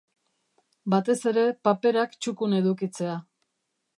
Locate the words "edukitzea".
2.61-3.21